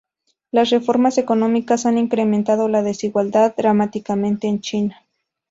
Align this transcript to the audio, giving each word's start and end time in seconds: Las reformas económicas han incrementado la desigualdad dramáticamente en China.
Las 0.49 0.71
reformas 0.71 1.19
económicas 1.19 1.85
han 1.85 1.99
incrementado 1.99 2.67
la 2.67 2.81
desigualdad 2.81 3.53
dramáticamente 3.55 4.47
en 4.47 4.59
China. 4.59 5.05